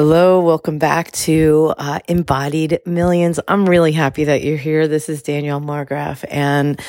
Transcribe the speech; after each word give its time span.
Hello, 0.00 0.40
welcome 0.40 0.78
back 0.78 1.10
to 1.10 1.74
uh, 1.76 1.98
Embodied 2.06 2.78
Millions. 2.86 3.40
I'm 3.48 3.68
really 3.68 3.90
happy 3.90 4.22
that 4.22 4.44
you're 4.44 4.56
here. 4.56 4.86
This 4.86 5.08
is 5.08 5.24
Danielle 5.24 5.60
Margraf, 5.60 6.24
and 6.30 6.80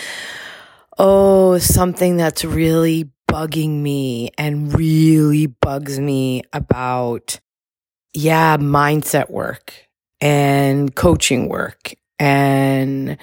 oh, 0.99 1.57
something 1.57 2.17
that's 2.17 2.45
really 2.45 3.09
bugging 3.27 3.81
me 3.81 4.29
and 4.37 4.77
really 4.77 5.47
bugs 5.47 5.99
me 5.99 6.43
about, 6.53 7.39
yeah, 8.13 8.57
mindset 8.57 9.31
work 9.31 9.73
and 10.21 10.95
coaching 10.95 11.49
work 11.49 11.95
and 12.19 13.17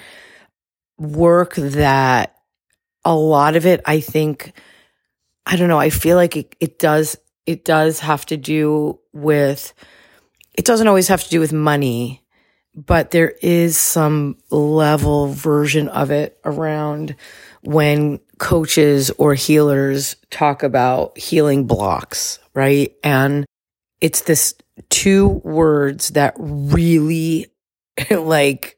work 0.97 1.55
that 1.55 2.35
a 3.05 3.15
lot 3.15 3.55
of 3.55 3.65
it, 3.65 3.79
I 3.85 4.01
think, 4.01 4.51
I 5.45 5.55
don't 5.55 5.69
know, 5.69 5.79
I 5.79 5.91
feel 5.91 6.17
like 6.17 6.35
it, 6.35 6.57
it 6.59 6.77
does 6.77 7.15
it 7.47 7.65
does 7.65 8.01
have 8.01 8.25
to 8.27 8.37
do 8.37 8.99
with, 9.13 9.73
it 10.53 10.65
doesn't 10.65 10.87
always 10.87 11.07
have 11.07 11.23
to 11.23 11.29
do 11.29 11.39
with 11.39 11.53
money, 11.53 12.21
but 12.75 13.09
there 13.11 13.33
is 13.41 13.77
some 13.77 14.37
level 14.51 15.27
version 15.29 15.87
of 15.87 16.11
it 16.11 16.37
around 16.45 17.15
when 17.63 18.19
coaches 18.37 19.09
or 19.17 19.33
healers 19.33 20.17
talk 20.29 20.61
about 20.61 21.17
healing 21.17 21.65
blocks, 21.65 22.37
right? 22.53 22.93
And 23.03 23.45
it's 24.01 24.21
this 24.21 24.53
two 24.89 25.27
words 25.27 26.09
that 26.09 26.35
really 26.37 27.47
like 28.11 28.77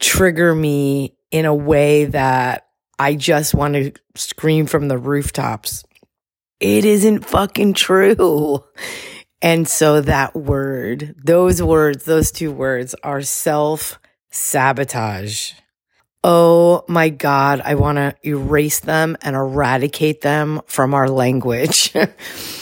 trigger 0.00 0.54
me 0.54 1.16
in 1.30 1.46
a 1.46 1.54
way 1.54 2.06
that 2.06 2.66
I 2.98 3.14
just 3.14 3.54
want 3.54 3.74
to 3.74 3.92
scream 4.14 4.66
from 4.66 4.88
the 4.88 4.98
rooftops 4.98 5.84
it 6.64 6.86
isn't 6.86 7.26
fucking 7.26 7.74
true. 7.74 8.64
And 9.42 9.68
so 9.68 10.00
that 10.00 10.34
word, 10.34 11.14
those 11.22 11.62
words, 11.62 12.06
those 12.06 12.32
two 12.32 12.50
words 12.50 12.94
are 13.02 13.20
self 13.20 13.98
sabotage. 14.30 15.52
Oh 16.22 16.82
my 16.88 17.10
God, 17.10 17.60
I 17.62 17.74
want 17.74 17.98
to 17.98 18.16
erase 18.26 18.80
them 18.80 19.18
and 19.20 19.36
eradicate 19.36 20.22
them 20.22 20.62
from 20.64 20.94
our 20.94 21.06
language. 21.06 21.94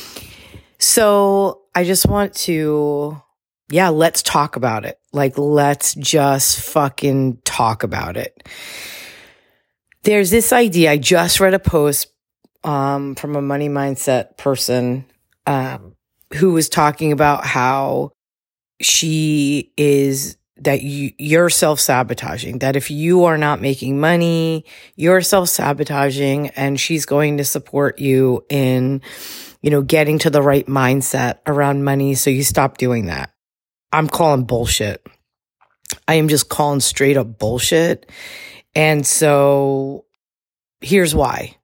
so 0.80 1.62
I 1.72 1.84
just 1.84 2.04
want 2.04 2.34
to, 2.38 3.22
yeah, 3.70 3.90
let's 3.90 4.20
talk 4.20 4.56
about 4.56 4.84
it. 4.84 4.98
Like, 5.12 5.38
let's 5.38 5.94
just 5.94 6.58
fucking 6.58 7.38
talk 7.44 7.84
about 7.84 8.16
it. 8.16 8.48
There's 10.02 10.32
this 10.32 10.52
idea. 10.52 10.90
I 10.90 10.96
just 10.96 11.38
read 11.38 11.54
a 11.54 11.60
post 11.60 12.11
um, 12.64 13.14
from 13.14 13.36
a 13.36 13.42
money 13.42 13.68
mindset 13.68 14.36
person 14.36 15.04
um, 15.46 15.94
who 16.34 16.52
was 16.52 16.68
talking 16.68 17.12
about 17.12 17.44
how 17.44 18.12
she 18.80 19.72
is 19.76 20.36
that 20.56 20.82
you 20.82 21.12
you're 21.18 21.50
self-sabotaging 21.50 22.58
that 22.60 22.76
if 22.76 22.90
you 22.90 23.24
are 23.24 23.38
not 23.38 23.60
making 23.60 23.98
money 23.98 24.64
you're 24.96 25.20
self-sabotaging 25.20 26.48
and 26.50 26.78
she's 26.78 27.06
going 27.06 27.38
to 27.38 27.44
support 27.44 27.98
you 27.98 28.44
in 28.48 29.00
you 29.62 29.70
know 29.70 29.80
getting 29.80 30.18
to 30.18 30.30
the 30.30 30.42
right 30.42 30.66
mindset 30.66 31.38
around 31.46 31.84
money. 31.84 32.14
So 32.14 32.28
you 32.28 32.42
stop 32.42 32.76
doing 32.76 33.06
that. 33.06 33.32
I'm 33.92 34.08
calling 34.08 34.44
bullshit. 34.44 35.06
I 36.06 36.14
am 36.14 36.28
just 36.28 36.48
calling 36.48 36.80
straight 36.80 37.16
up 37.16 37.38
bullshit. 37.38 38.10
And 38.74 39.06
so 39.06 40.06
here's 40.80 41.14
why 41.14 41.56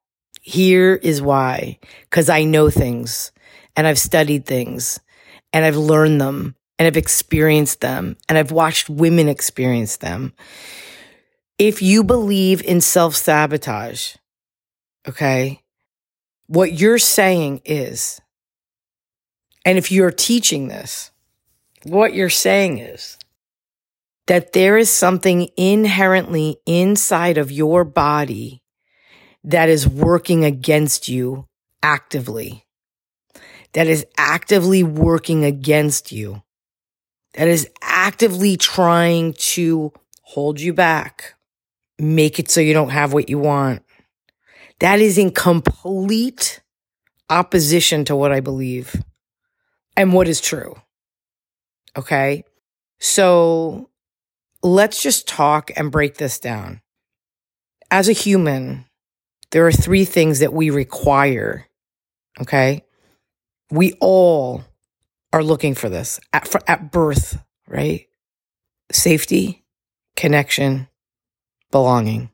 here 0.48 0.94
is 0.94 1.20
why. 1.20 1.78
Cause 2.10 2.30
I 2.30 2.44
know 2.44 2.70
things 2.70 3.32
and 3.76 3.86
I've 3.86 3.98
studied 3.98 4.46
things 4.46 4.98
and 5.52 5.64
I've 5.64 5.76
learned 5.76 6.20
them 6.20 6.56
and 6.78 6.86
I've 6.86 6.96
experienced 6.96 7.82
them 7.82 8.16
and 8.28 8.38
I've 8.38 8.50
watched 8.50 8.88
women 8.88 9.28
experience 9.28 9.98
them. 9.98 10.32
If 11.58 11.82
you 11.82 12.02
believe 12.02 12.62
in 12.62 12.80
self 12.80 13.14
sabotage, 13.14 14.16
okay, 15.06 15.60
what 16.46 16.72
you're 16.72 16.98
saying 16.98 17.60
is, 17.66 18.20
and 19.66 19.76
if 19.76 19.92
you're 19.92 20.10
teaching 20.10 20.68
this, 20.68 21.10
what 21.82 22.14
you're 22.14 22.30
saying 22.30 22.78
is 22.78 23.18
that 24.28 24.54
there 24.54 24.78
is 24.78 24.88
something 24.88 25.48
inherently 25.58 26.56
inside 26.64 27.36
of 27.36 27.52
your 27.52 27.84
body 27.84 28.62
that 29.48 29.70
is 29.70 29.88
working 29.88 30.44
against 30.44 31.08
you 31.08 31.46
actively, 31.82 32.66
that 33.72 33.86
is 33.86 34.04
actively 34.18 34.82
working 34.82 35.42
against 35.42 36.12
you, 36.12 36.42
that 37.32 37.48
is 37.48 37.66
actively 37.80 38.58
trying 38.58 39.32
to 39.32 39.90
hold 40.22 40.60
you 40.60 40.74
back, 40.74 41.34
make 41.98 42.38
it 42.38 42.50
so 42.50 42.60
you 42.60 42.74
don't 42.74 42.90
have 42.90 43.14
what 43.14 43.30
you 43.30 43.38
want. 43.38 43.82
That 44.80 45.00
is 45.00 45.16
in 45.16 45.30
complete 45.30 46.60
opposition 47.30 48.04
to 48.04 48.14
what 48.14 48.32
I 48.32 48.40
believe 48.40 49.02
and 49.96 50.12
what 50.12 50.28
is 50.28 50.42
true. 50.42 50.76
Okay. 51.96 52.44
So 53.00 53.88
let's 54.62 55.02
just 55.02 55.26
talk 55.26 55.70
and 55.74 55.90
break 55.90 56.18
this 56.18 56.38
down. 56.38 56.82
As 57.90 58.10
a 58.10 58.12
human, 58.12 58.84
there 59.50 59.66
are 59.66 59.72
three 59.72 60.04
things 60.04 60.40
that 60.40 60.52
we 60.52 60.70
require. 60.70 61.66
Okay. 62.40 62.84
We 63.70 63.94
all 64.00 64.64
are 65.32 65.42
looking 65.42 65.74
for 65.74 65.88
this 65.88 66.20
at, 66.32 66.48
for, 66.48 66.60
at 66.66 66.90
birth, 66.90 67.42
right? 67.66 68.06
Safety, 68.90 69.64
connection, 70.16 70.88
belonging. 71.70 72.30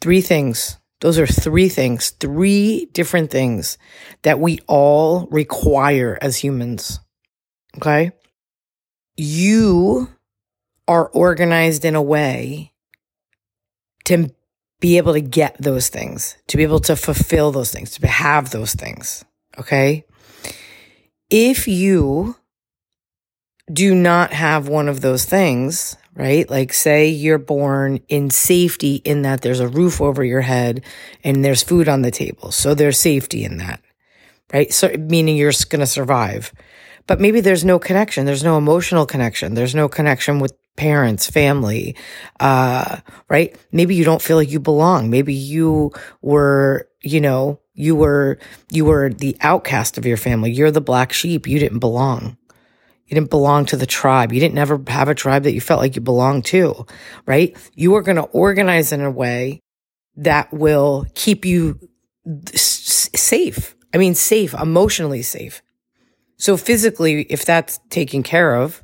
Three 0.00 0.20
things. 0.20 0.78
Those 1.00 1.18
are 1.18 1.26
three 1.26 1.68
things, 1.68 2.10
three 2.10 2.86
different 2.92 3.30
things 3.30 3.78
that 4.22 4.40
we 4.40 4.58
all 4.66 5.26
require 5.30 6.18
as 6.20 6.36
humans. 6.36 6.98
Okay. 7.76 8.10
You 9.16 10.08
are 10.88 11.08
organized 11.08 11.84
in 11.84 11.94
a 11.94 12.02
way 12.02 12.72
to 14.06 14.30
be 14.80 14.96
able 14.96 15.12
to 15.12 15.20
get 15.20 15.56
those 15.58 15.88
things, 15.88 16.36
to 16.46 16.56
be 16.56 16.62
able 16.62 16.80
to 16.80 16.96
fulfill 16.96 17.50
those 17.50 17.72
things, 17.72 17.90
to 17.98 18.06
have 18.06 18.50
those 18.50 18.74
things. 18.74 19.24
Okay. 19.58 20.04
If 21.30 21.66
you 21.66 22.36
do 23.72 23.94
not 23.94 24.32
have 24.32 24.68
one 24.68 24.88
of 24.88 25.00
those 25.00 25.24
things, 25.24 25.96
right? 26.14 26.48
Like 26.48 26.72
say 26.72 27.08
you're 27.08 27.38
born 27.38 28.00
in 28.08 28.30
safety 28.30 28.96
in 28.96 29.22
that 29.22 29.42
there's 29.42 29.60
a 29.60 29.68
roof 29.68 30.00
over 30.00 30.24
your 30.24 30.40
head 30.40 30.84
and 31.22 31.44
there's 31.44 31.62
food 31.62 31.88
on 31.88 32.02
the 32.02 32.10
table. 32.10 32.50
So 32.50 32.74
there's 32.74 32.98
safety 32.98 33.44
in 33.44 33.58
that, 33.58 33.82
right? 34.52 34.72
So 34.72 34.88
meaning 34.98 35.36
you're 35.36 35.52
going 35.68 35.80
to 35.80 35.86
survive. 35.86 36.52
But 37.06 37.20
maybe 37.20 37.40
there's 37.40 37.64
no 37.64 37.78
connection. 37.78 38.26
There's 38.26 38.44
no 38.44 38.58
emotional 38.58 39.06
connection. 39.06 39.54
There's 39.54 39.74
no 39.74 39.88
connection 39.88 40.40
with 40.40 40.52
parents, 40.78 41.28
family, 41.28 41.96
uh, 42.40 43.00
right? 43.28 43.54
Maybe 43.72 43.94
you 43.94 44.04
don't 44.04 44.22
feel 44.22 44.38
like 44.38 44.50
you 44.50 44.60
belong. 44.60 45.10
Maybe 45.10 45.34
you 45.34 45.92
were, 46.22 46.88
you 47.02 47.20
know, 47.20 47.60
you 47.74 47.94
were, 47.94 48.38
you 48.70 48.86
were 48.86 49.10
the 49.10 49.36
outcast 49.40 49.98
of 49.98 50.06
your 50.06 50.16
family. 50.16 50.52
You're 50.52 50.70
the 50.70 50.80
black 50.80 51.12
sheep. 51.12 51.46
You 51.46 51.58
didn't 51.58 51.80
belong. 51.80 52.38
You 53.06 53.14
didn't 53.14 53.30
belong 53.30 53.66
to 53.66 53.76
the 53.76 53.86
tribe. 53.86 54.32
You 54.32 54.40
didn't 54.40 54.54
never 54.54 54.80
have 54.86 55.08
a 55.08 55.14
tribe 55.14 55.42
that 55.42 55.54
you 55.54 55.60
felt 55.60 55.80
like 55.80 55.96
you 55.96 56.02
belonged 56.02 56.44
to, 56.46 56.86
right? 57.26 57.56
You 57.74 57.94
are 57.96 58.02
going 58.02 58.16
to 58.16 58.22
organize 58.22 58.92
in 58.92 59.00
a 59.00 59.10
way 59.10 59.60
that 60.16 60.52
will 60.52 61.06
keep 61.14 61.44
you 61.44 61.78
safe. 62.54 63.74
I 63.94 63.98
mean, 63.98 64.14
safe, 64.14 64.54
emotionally 64.54 65.22
safe. 65.22 65.62
So 66.36 66.56
physically, 66.56 67.22
if 67.22 67.44
that's 67.44 67.80
taken 67.90 68.22
care 68.22 68.54
of, 68.54 68.82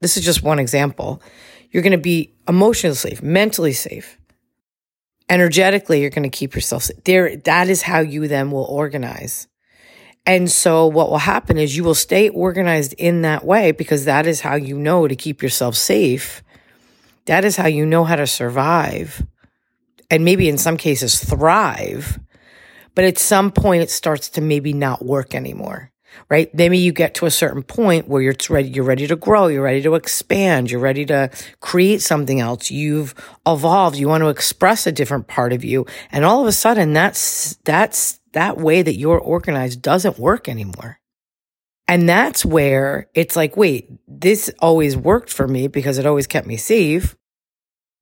this 0.00 0.16
is 0.16 0.24
just 0.24 0.42
one 0.42 0.58
example. 0.58 1.22
You're 1.70 1.82
going 1.82 1.92
to 1.92 1.98
be 1.98 2.34
emotionally 2.48 2.96
safe, 2.96 3.22
mentally 3.22 3.72
safe. 3.72 4.18
Energetically, 5.28 6.00
you're 6.00 6.10
going 6.10 6.28
to 6.28 6.36
keep 6.36 6.54
yourself 6.54 6.84
safe. 6.84 7.04
there. 7.04 7.36
That 7.36 7.68
is 7.68 7.82
how 7.82 8.00
you 8.00 8.28
then 8.28 8.50
will 8.50 8.64
organize. 8.64 9.48
And 10.24 10.50
so 10.50 10.86
what 10.86 11.10
will 11.10 11.18
happen 11.18 11.58
is 11.58 11.76
you 11.76 11.84
will 11.84 11.94
stay 11.94 12.28
organized 12.28 12.94
in 12.94 13.22
that 13.22 13.44
way 13.44 13.72
because 13.72 14.04
that 14.04 14.26
is 14.26 14.40
how 14.40 14.56
you 14.56 14.78
know 14.78 15.08
to 15.08 15.16
keep 15.16 15.42
yourself 15.42 15.74
safe. 15.74 16.42
That 17.26 17.44
is 17.44 17.56
how 17.56 17.66
you 17.66 17.86
know 17.86 18.04
how 18.04 18.16
to 18.16 18.26
survive 18.26 19.26
and 20.10 20.24
maybe 20.24 20.48
in 20.48 20.58
some 20.58 20.76
cases 20.76 21.22
thrive. 21.22 22.18
But 22.94 23.04
at 23.04 23.18
some 23.18 23.50
point 23.50 23.82
it 23.82 23.90
starts 23.90 24.28
to 24.30 24.40
maybe 24.40 24.72
not 24.72 25.04
work 25.04 25.34
anymore 25.34 25.92
right? 26.28 26.52
Maybe 26.54 26.78
you 26.78 26.92
get 26.92 27.14
to 27.14 27.26
a 27.26 27.30
certain 27.30 27.62
point 27.62 28.08
where 28.08 28.22
you're 28.22 28.34
ready, 28.50 28.68
you're 28.68 28.84
ready 28.84 29.06
to 29.06 29.16
grow, 29.16 29.46
you're 29.46 29.62
ready 29.62 29.82
to 29.82 29.94
expand, 29.94 30.70
you're 30.70 30.80
ready 30.80 31.04
to 31.06 31.30
create 31.60 32.02
something 32.02 32.40
else. 32.40 32.70
You've 32.70 33.14
evolved, 33.46 33.96
you 33.96 34.08
want 34.08 34.22
to 34.22 34.28
express 34.28 34.86
a 34.86 34.92
different 34.92 35.26
part 35.26 35.52
of 35.52 35.64
you. 35.64 35.86
And 36.10 36.24
all 36.24 36.40
of 36.40 36.46
a 36.46 36.52
sudden 36.52 36.92
that's, 36.92 37.56
that's, 37.64 38.20
that 38.32 38.58
way 38.58 38.82
that 38.82 38.96
you're 38.96 39.18
organized 39.18 39.82
doesn't 39.82 40.18
work 40.18 40.48
anymore. 40.48 41.00
And 41.86 42.06
that's 42.06 42.44
where 42.44 43.08
it's 43.14 43.34
like, 43.34 43.56
wait, 43.56 43.90
this 44.06 44.50
always 44.58 44.96
worked 44.96 45.32
for 45.32 45.48
me 45.48 45.68
because 45.68 45.96
it 45.96 46.04
always 46.04 46.26
kept 46.26 46.46
me 46.46 46.58
safe, 46.58 47.16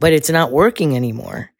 but 0.00 0.12
it's 0.12 0.29
not 0.29 0.50
working 0.50 0.97
anymore. 0.97 1.53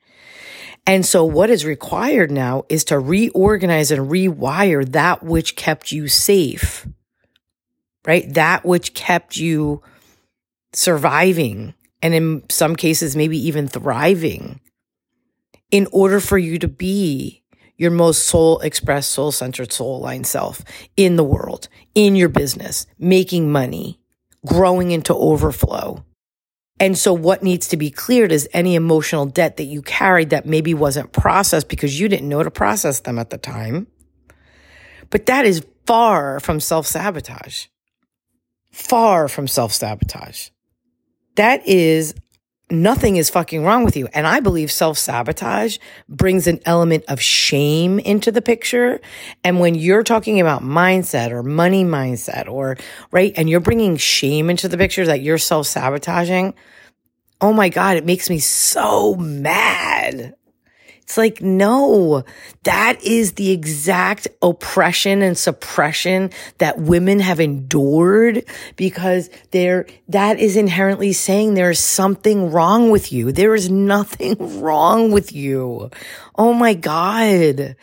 And 0.87 1.05
so 1.05 1.25
what 1.25 1.51
is 1.51 1.65
required 1.65 2.31
now 2.31 2.65
is 2.69 2.85
to 2.85 2.99
reorganize 2.99 3.91
and 3.91 4.09
rewire 4.09 4.91
that 4.93 5.23
which 5.23 5.57
kept 5.57 5.91
you 5.91 6.07
safe, 6.07 6.87
right? 8.07 8.33
That 8.35 8.65
which 8.65 8.95
kept 8.95 9.37
you 9.37 9.83
surviving 10.73 11.75
and 12.03 12.15
in 12.15 12.45
some 12.51 12.77
cases, 12.77 13.17
maybe 13.17 13.39
even 13.49 13.67
thriving 13.67 14.61
in 15.73 15.89
order 15.91 16.21
for 16.21 16.39
you 16.39 16.59
to 16.59 16.69
be 16.69 17.43
your 17.77 17.91
most 17.91 18.25
soul 18.25 18.61
expressed, 18.61 19.11
soul 19.11 19.33
centered, 19.33 19.73
soul 19.73 19.99
aligned 19.99 20.27
self 20.27 20.63
in 20.97 21.17
the 21.17 21.25
world, 21.25 21.69
in 21.95 22.15
your 22.15 22.29
business, 22.29 22.87
making 22.99 23.51
money, 23.51 23.99
growing 24.47 24.93
into 24.93 25.15
overflow. 25.15 26.06
And 26.79 26.97
so 26.97 27.13
what 27.13 27.43
needs 27.43 27.69
to 27.69 27.77
be 27.77 27.91
cleared 27.91 28.33
is 28.33 28.49
any 28.53 28.75
emotional 28.75 29.27
debt 29.27 29.57
that 29.57 29.65
you 29.65 29.81
carried 29.81 30.31
that 30.31 30.45
maybe 30.45 30.75
wasn't 30.75 31.13
processed 31.13 31.69
because 31.69 31.99
you 31.99 32.09
didn't 32.09 32.29
know 32.29 32.43
to 32.43 32.51
process 32.51 33.01
them 33.01 33.19
at 33.19 33.31
the 33.31 33.39
time. 33.39 33.87
But 35.09 35.27
that 35.27 35.47
is 35.47 35.65
far 35.87 36.41
from 36.41 36.61
self 36.61 36.87
sabotage. 36.87 37.67
Far 38.73 39.29
from 39.29 39.49
self 39.49 39.73
sabotage. 39.73 40.51
That 41.37 41.67
is 41.67 42.15
nothing 42.71 43.17
is 43.17 43.31
fucking 43.31 43.63
wrong 43.65 43.85
with 43.85 43.97
you. 43.97 44.09
And 44.13 44.27
I 44.27 44.41
believe 44.41 44.71
self 44.71 44.99
sabotage 44.99 45.79
brings 46.09 46.47
an 46.47 46.61
element 46.65 47.05
of 47.09 47.21
shame 47.21 47.99
into 47.99 48.33
the 48.33 48.43
picture. 48.43 49.01
And 49.45 49.61
when 49.61 49.75
you're 49.75 50.03
talking 50.03 50.41
about 50.41 50.63
mindset 50.63 51.31
or 51.31 51.43
money 51.43 51.85
mindset 51.85 52.49
or, 52.49 52.77
right, 53.11 53.33
and 53.37 53.49
you're 53.49 53.61
bringing 53.61 53.97
shame 53.97 54.51
into 54.51 54.69
the 54.69 54.79
picture 54.79 55.07
that 55.07 55.21
you're 55.21 55.39
self 55.39 55.67
sabotaging, 55.67 56.55
oh 57.41 57.53
my 57.53 57.69
God, 57.69 57.97
it 57.97 58.05
makes 58.05 58.31
me 58.31 58.39
so 58.39 59.15
mad. 59.17 60.35
It's 61.07 61.17
like, 61.17 61.41
no, 61.41 62.25
that 62.65 63.01
is 63.05 63.35
the 63.35 63.53
exact 63.53 64.27
oppression 64.43 65.23
and 65.23 65.39
suppression 65.39 66.33
that 66.59 66.81
women 66.81 67.21
have 67.21 67.39
endured 67.39 68.45
because 68.75 69.31
there, 69.53 69.87
that 70.09 70.41
is 70.41 70.57
inherently 70.57 71.13
saying 71.13 71.55
there 71.55 71.71
is 71.71 71.79
something 71.79 72.51
wrong 72.51 72.91
with 72.91 73.13
you. 73.13 73.31
There 73.31 73.55
is 73.55 73.71
nothing 73.71 74.35
wrong 74.61 75.13
with 75.13 75.33
you. 75.33 75.93
Oh 76.35 76.53
my 76.53 76.75
God. 76.75 77.77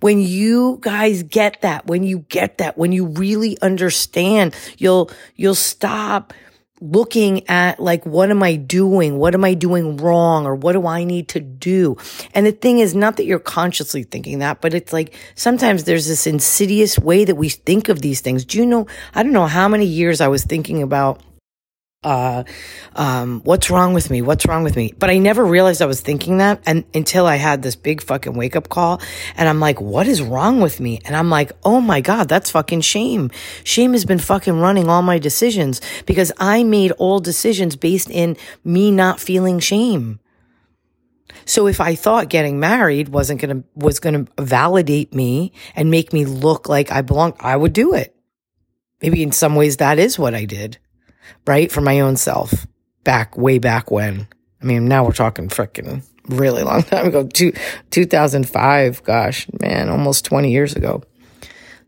When 0.00 0.20
you 0.20 0.76
guys 0.82 1.22
get 1.22 1.62
that, 1.62 1.86
when 1.86 2.02
you 2.02 2.26
get 2.28 2.58
that, 2.58 2.76
when 2.76 2.92
you 2.92 3.06
really 3.06 3.56
understand, 3.62 4.54
you'll, 4.76 5.10
you'll 5.34 5.54
stop 5.54 6.34
looking 6.80 7.48
at 7.48 7.80
like, 7.80 8.04
what 8.04 8.30
am 8.30 8.42
I 8.42 8.56
doing? 8.56 9.18
What 9.18 9.34
am 9.34 9.44
I 9.44 9.54
doing 9.54 9.96
wrong? 9.96 10.46
Or 10.46 10.54
what 10.54 10.72
do 10.72 10.86
I 10.86 11.04
need 11.04 11.28
to 11.28 11.40
do? 11.40 11.96
And 12.34 12.46
the 12.46 12.52
thing 12.52 12.78
is 12.78 12.94
not 12.94 13.16
that 13.16 13.24
you're 13.24 13.38
consciously 13.38 14.02
thinking 14.02 14.40
that, 14.40 14.60
but 14.60 14.74
it's 14.74 14.92
like 14.92 15.14
sometimes 15.34 15.84
there's 15.84 16.06
this 16.06 16.26
insidious 16.26 16.98
way 16.98 17.24
that 17.24 17.36
we 17.36 17.48
think 17.48 17.88
of 17.88 18.02
these 18.02 18.20
things. 18.20 18.44
Do 18.44 18.58
you 18.58 18.66
know? 18.66 18.86
I 19.14 19.22
don't 19.22 19.32
know 19.32 19.46
how 19.46 19.68
many 19.68 19.86
years 19.86 20.20
I 20.20 20.28
was 20.28 20.44
thinking 20.44 20.82
about 20.82 21.20
uh, 22.06 22.44
um, 22.94 23.40
what's 23.42 23.68
wrong 23.68 23.92
with 23.92 24.10
me? 24.10 24.22
What's 24.22 24.46
wrong 24.46 24.62
with 24.62 24.76
me? 24.76 24.94
But 24.96 25.10
I 25.10 25.18
never 25.18 25.44
realized 25.44 25.82
I 25.82 25.86
was 25.86 26.00
thinking 26.00 26.38
that 26.38 26.62
and 26.64 26.84
until 26.94 27.26
I 27.26 27.34
had 27.34 27.62
this 27.62 27.74
big 27.74 28.00
fucking 28.00 28.34
wake 28.34 28.54
up 28.54 28.68
call 28.68 29.02
and 29.36 29.48
I'm 29.48 29.58
like, 29.58 29.80
what 29.80 30.06
is 30.06 30.22
wrong 30.22 30.60
with 30.60 30.78
me? 30.78 31.00
And 31.04 31.16
I'm 31.16 31.30
like, 31.30 31.50
oh 31.64 31.80
my 31.80 32.00
God, 32.00 32.28
that's 32.28 32.52
fucking 32.52 32.82
shame. 32.82 33.32
Shame 33.64 33.92
has 33.92 34.04
been 34.04 34.20
fucking 34.20 34.56
running 34.56 34.88
all 34.88 35.02
my 35.02 35.18
decisions 35.18 35.80
because 36.06 36.30
I 36.38 36.62
made 36.62 36.92
all 36.92 37.18
decisions 37.18 37.74
based 37.74 38.08
in 38.08 38.36
me 38.62 38.92
not 38.92 39.18
feeling 39.18 39.58
shame. 39.58 40.20
So 41.44 41.66
if 41.66 41.80
I 41.80 41.96
thought 41.96 42.28
getting 42.28 42.60
married 42.60 43.08
wasn't 43.08 43.40
going 43.40 43.62
to, 43.62 43.68
was 43.74 43.98
going 43.98 44.26
to 44.26 44.42
validate 44.42 45.12
me 45.12 45.52
and 45.74 45.90
make 45.90 46.12
me 46.12 46.24
look 46.24 46.68
like 46.68 46.92
I 46.92 47.02
belong, 47.02 47.34
I 47.40 47.56
would 47.56 47.72
do 47.72 47.94
it. 47.94 48.14
Maybe 49.02 49.24
in 49.24 49.32
some 49.32 49.56
ways 49.56 49.78
that 49.78 49.98
is 49.98 50.20
what 50.20 50.34
I 50.34 50.44
did 50.44 50.78
right? 51.46 51.70
For 51.70 51.80
my 51.80 52.00
own 52.00 52.16
self 52.16 52.66
back 53.04 53.36
way 53.36 53.58
back 53.58 53.90
when. 53.90 54.28
I 54.60 54.64
mean, 54.64 54.88
now 54.88 55.04
we're 55.04 55.12
talking 55.12 55.48
freaking 55.48 56.02
really 56.28 56.62
long 56.62 56.82
time 56.84 57.06
ago. 57.06 57.26
Two, 57.26 57.52
2005. 57.90 59.02
Gosh, 59.04 59.46
man, 59.60 59.88
almost 59.88 60.24
20 60.24 60.50
years 60.50 60.74
ago. 60.74 61.02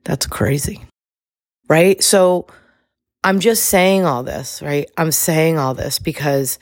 That's 0.04 0.26
crazy. 0.26 0.84
Right. 1.68 2.02
So 2.02 2.46
I'm 3.24 3.40
just 3.40 3.64
saying 3.66 4.06
all 4.06 4.22
this, 4.22 4.62
right? 4.62 4.88
I'm 4.96 5.12
saying 5.12 5.58
all 5.58 5.74
this 5.74 5.98
because 5.98 6.58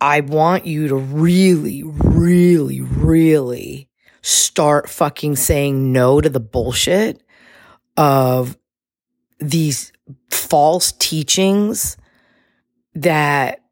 I 0.00 0.20
want 0.20 0.66
you 0.66 0.88
to 0.88 0.96
really, 0.96 1.82
really, 1.84 2.80
really 2.80 3.88
start 4.22 4.88
fucking 4.88 5.36
saying 5.36 5.92
no 5.92 6.20
to 6.20 6.28
the 6.28 6.40
bullshit 6.40 7.22
of 7.96 8.58
these 9.38 9.92
false 10.30 10.92
teachings 10.92 11.96
that 12.94 13.62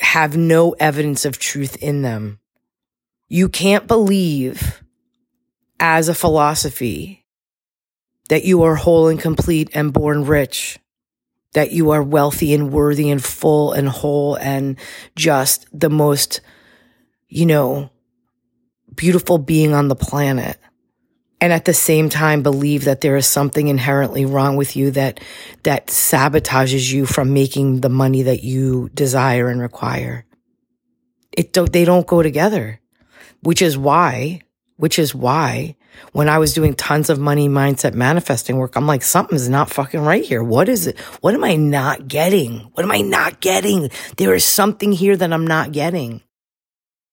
have 0.00 0.36
no 0.36 0.72
evidence 0.78 1.24
of 1.24 1.38
truth 1.38 1.76
in 1.76 2.02
them. 2.02 2.38
You 3.28 3.48
can't 3.48 3.86
believe 3.86 4.82
as 5.80 6.08
a 6.08 6.14
philosophy 6.14 7.26
that 8.28 8.44
you 8.44 8.62
are 8.62 8.74
whole 8.74 9.08
and 9.08 9.20
complete 9.20 9.70
and 9.74 9.92
born 9.92 10.24
rich, 10.24 10.78
that 11.54 11.72
you 11.72 11.90
are 11.90 12.02
wealthy 12.02 12.52
and 12.54 12.72
worthy 12.72 13.10
and 13.10 13.24
full 13.24 13.72
and 13.72 13.88
whole 13.88 14.36
and 14.36 14.78
just 15.16 15.66
the 15.72 15.90
most, 15.90 16.40
you 17.28 17.46
know, 17.46 17.90
beautiful 18.94 19.38
being 19.38 19.72
on 19.72 19.88
the 19.88 19.96
planet 19.96 20.58
and 21.40 21.52
at 21.52 21.64
the 21.64 21.74
same 21.74 22.08
time 22.08 22.42
believe 22.42 22.84
that 22.84 23.00
there 23.00 23.16
is 23.16 23.26
something 23.26 23.68
inherently 23.68 24.24
wrong 24.24 24.56
with 24.56 24.76
you 24.76 24.90
that 24.92 25.20
that 25.62 25.88
sabotages 25.88 26.92
you 26.92 27.06
from 27.06 27.32
making 27.32 27.80
the 27.80 27.88
money 27.88 28.22
that 28.22 28.42
you 28.42 28.88
desire 28.94 29.48
and 29.48 29.60
require 29.60 30.24
it 31.32 31.52
don't 31.52 31.72
they 31.72 31.84
don't 31.84 32.06
go 32.06 32.22
together 32.22 32.80
which 33.42 33.62
is 33.62 33.76
why 33.76 34.40
which 34.76 34.98
is 34.98 35.14
why 35.14 35.76
when 36.12 36.28
I 36.28 36.38
was 36.38 36.54
doing 36.54 36.74
tons 36.74 37.10
of 37.10 37.18
money 37.18 37.48
mindset 37.48 37.94
manifesting 37.94 38.56
work, 38.56 38.76
I'm 38.76 38.86
like, 38.86 39.02
something's 39.02 39.48
not 39.48 39.70
fucking 39.70 40.00
right 40.00 40.24
here. 40.24 40.42
What 40.42 40.68
is 40.68 40.86
it? 40.86 40.98
What 41.20 41.34
am 41.34 41.44
I 41.44 41.56
not 41.56 42.08
getting? 42.08 42.60
What 42.74 42.84
am 42.84 42.92
I 42.92 43.00
not 43.00 43.40
getting? 43.40 43.90
There 44.16 44.34
is 44.34 44.44
something 44.44 44.92
here 44.92 45.16
that 45.16 45.32
I'm 45.32 45.46
not 45.46 45.72
getting 45.72 46.22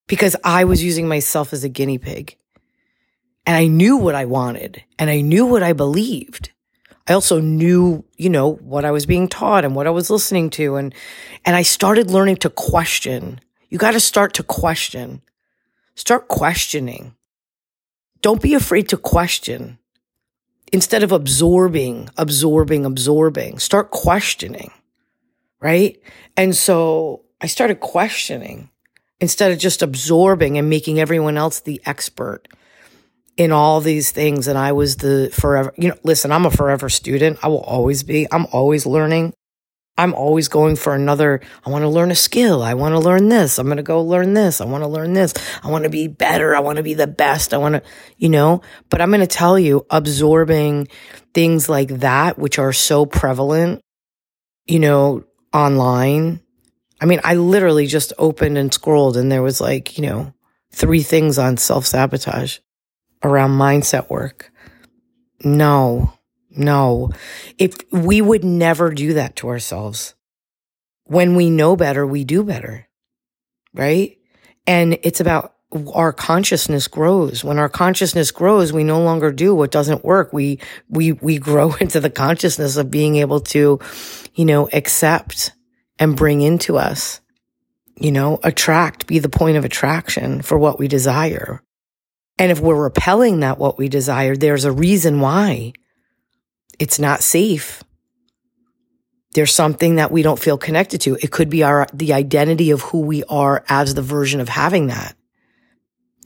because 0.07 0.35
I 0.43 0.65
was 0.65 0.83
using 0.83 1.07
myself 1.07 1.53
as 1.53 1.63
a 1.63 1.69
guinea 1.69 1.97
pig. 1.97 2.37
And 3.45 3.55
I 3.55 3.67
knew 3.67 3.97
what 3.97 4.15
I 4.15 4.25
wanted 4.25 4.83
and 4.97 5.09
I 5.09 5.21
knew 5.21 5.45
what 5.45 5.63
I 5.63 5.73
believed. 5.73 6.51
I 7.07 7.13
also 7.13 7.39
knew, 7.39 8.03
you 8.17 8.29
know, 8.29 8.53
what 8.53 8.85
I 8.85 8.91
was 8.91 9.05
being 9.05 9.27
taught 9.27 9.63
and 9.63 9.75
what 9.75 9.85
I 9.85 9.91
was 9.91 10.09
listening 10.09 10.49
to. 10.51 10.75
And, 10.75 10.93
and 11.45 11.55
I 11.55 11.61
started 11.61 12.09
learning 12.09 12.37
to 12.37 12.49
question. 12.49 13.39
You 13.69 13.77
got 13.77 13.91
to 13.91 13.99
start 13.99 14.33
to 14.35 14.43
question. 14.43 15.21
Start 15.93 16.27
questioning. 16.27 17.15
Don't 18.21 18.41
be 18.41 18.55
afraid 18.55 18.89
to 18.89 18.97
question. 18.97 19.77
Instead 20.73 21.03
of 21.03 21.11
absorbing, 21.11 22.09
absorbing, 22.17 22.85
absorbing, 22.85 23.59
start 23.59 23.91
questioning. 23.91 24.71
Right. 25.61 26.01
And 26.35 26.55
so 26.55 27.23
I 27.39 27.45
started 27.47 27.79
questioning 27.79 28.71
instead 29.19 29.51
of 29.51 29.59
just 29.59 29.83
absorbing 29.83 30.57
and 30.57 30.69
making 30.69 30.99
everyone 30.99 31.37
else 31.37 31.59
the 31.59 31.81
expert 31.85 32.47
in 33.37 33.51
all 33.51 33.81
these 33.81 34.11
things. 34.11 34.47
And 34.47 34.57
I 34.57 34.71
was 34.71 34.97
the 34.97 35.29
forever, 35.33 35.73
you 35.77 35.89
know, 35.89 35.97
listen, 36.03 36.31
I'm 36.31 36.45
a 36.45 36.51
forever 36.51 36.89
student. 36.89 37.39
I 37.43 37.47
will 37.47 37.61
always 37.61 38.03
be. 38.03 38.27
I'm 38.31 38.47
always 38.51 38.85
learning. 38.85 39.33
I'm 39.97 40.13
always 40.13 40.49
going 40.49 40.75
for 40.75 40.93
another. 40.93 41.39
I 41.65 41.69
want 41.69 41.83
to 41.83 41.89
learn 41.89 42.11
a 42.11 42.15
skill. 42.15 42.61
I 42.61 42.73
want 42.73 42.93
to 42.93 42.99
learn 42.99 43.29
this. 43.29 43.57
I'm 43.57 43.67
going 43.67 43.77
to 43.77 43.83
go 43.83 44.01
learn 44.01 44.33
this. 44.33 44.59
I 44.59 44.65
want 44.65 44.83
to 44.83 44.89
learn 44.89 45.13
this. 45.13 45.33
I 45.63 45.69
want 45.69 45.85
to 45.85 45.89
be 45.89 46.07
better. 46.07 46.53
I 46.53 46.59
want 46.59 46.77
to 46.77 46.83
be 46.83 46.95
the 46.95 47.07
best. 47.07 47.53
I 47.53 47.57
want 47.57 47.75
to, 47.75 47.83
you 48.17 48.27
know, 48.27 48.61
but 48.89 49.01
I'm 49.01 49.09
going 49.09 49.21
to 49.21 49.27
tell 49.27 49.57
you, 49.57 49.85
absorbing 49.89 50.89
things 51.33 51.69
like 51.69 51.99
that, 51.99 52.37
which 52.37 52.59
are 52.59 52.73
so 52.73 53.05
prevalent, 53.05 53.81
you 54.65 54.79
know, 54.79 55.23
online. 55.53 56.41
I 56.99 57.05
mean, 57.05 57.21
I 57.23 57.35
literally 57.35 57.87
just 57.87 58.11
opened 58.17 58.57
and 58.57 58.73
scrolled 58.73 59.15
and 59.15 59.31
there 59.31 59.41
was 59.41 59.61
like, 59.61 59.97
you 59.97 60.05
know, 60.05 60.33
three 60.73 61.03
things 61.03 61.37
on 61.39 61.55
self 61.55 61.85
sabotage 61.85 62.59
around 63.23 63.51
mindset 63.51 64.09
work. 64.09 64.51
No, 65.43 66.13
no. 66.49 67.11
If 67.57 67.75
we 67.91 68.21
would 68.21 68.43
never 68.43 68.91
do 68.91 69.13
that 69.13 69.35
to 69.37 69.49
ourselves. 69.49 70.15
When 71.05 71.35
we 71.35 71.49
know 71.49 71.75
better, 71.75 72.05
we 72.05 72.23
do 72.23 72.43
better. 72.43 72.87
Right. 73.73 74.17
And 74.65 74.97
it's 75.03 75.19
about 75.19 75.55
our 75.93 76.13
consciousness 76.13 76.87
grows. 76.87 77.43
When 77.43 77.59
our 77.59 77.69
consciousness 77.69 78.31
grows, 78.31 78.71
we 78.71 78.83
no 78.83 79.01
longer 79.01 79.31
do 79.31 79.53
what 79.53 79.71
doesn't 79.71 80.05
work. 80.05 80.31
We, 80.31 80.59
we, 80.89 81.11
we 81.13 81.37
grow 81.39 81.73
into 81.75 81.99
the 81.99 82.09
consciousness 82.09 82.77
of 82.77 82.91
being 82.91 83.17
able 83.17 83.41
to, 83.41 83.79
you 84.33 84.45
know, 84.45 84.69
accept 84.71 85.51
and 85.99 86.15
bring 86.15 86.41
into 86.41 86.77
us, 86.77 87.21
you 87.97 88.11
know, 88.11 88.39
attract, 88.43 89.07
be 89.07 89.19
the 89.19 89.29
point 89.29 89.57
of 89.57 89.65
attraction 89.65 90.41
for 90.41 90.57
what 90.57 90.79
we 90.79 90.87
desire. 90.87 91.61
And 92.37 92.51
if 92.51 92.59
we're 92.59 92.81
repelling 92.81 93.39
that 93.39 93.57
what 93.57 93.77
we 93.77 93.87
desire, 93.87 94.35
there's 94.35 94.65
a 94.65 94.71
reason 94.71 95.21
why 95.21 95.73
it's 96.79 96.99
not 96.99 97.23
safe. 97.23 97.83
There's 99.33 99.53
something 99.53 99.95
that 99.95 100.11
we 100.11 100.21
don't 100.21 100.39
feel 100.39 100.57
connected 100.57 101.01
to. 101.01 101.17
It 101.21 101.31
could 101.31 101.49
be 101.49 101.63
our, 101.63 101.87
the 101.93 102.13
identity 102.13 102.71
of 102.71 102.81
who 102.81 103.01
we 103.01 103.23
are 103.25 103.63
as 103.69 103.93
the 103.93 104.01
version 104.01 104.39
of 104.39 104.49
having 104.49 104.87
that. 104.87 105.15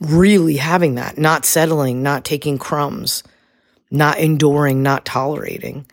Really 0.00 0.56
having 0.56 0.94
that, 0.94 1.18
not 1.18 1.44
settling, 1.44 2.02
not 2.02 2.24
taking 2.24 2.58
crumbs, 2.58 3.22
not 3.90 4.18
enduring, 4.18 4.82
not 4.82 5.04
tolerating. 5.04 5.86